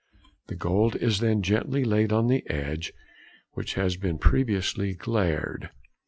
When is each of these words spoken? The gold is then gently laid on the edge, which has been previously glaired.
The 0.47 0.55
gold 0.55 0.95
is 0.95 1.19
then 1.19 1.43
gently 1.43 1.83
laid 1.85 2.11
on 2.11 2.25
the 2.25 2.43
edge, 2.49 2.91
which 3.51 3.75
has 3.75 3.97
been 3.97 4.17
previously 4.17 4.95
glaired. 4.95 5.69